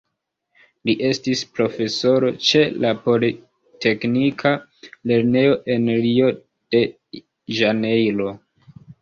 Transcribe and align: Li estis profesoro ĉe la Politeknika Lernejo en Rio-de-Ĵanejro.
Li 0.89 0.93
estis 1.09 1.41
profesoro 1.57 2.31
ĉe 2.47 2.61
la 2.85 2.93
Politeknika 3.09 4.55
Lernejo 5.13 5.53
en 5.77 5.87
Rio-de-Ĵanejro. 6.07 8.35